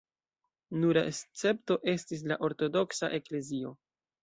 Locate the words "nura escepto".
0.83-1.77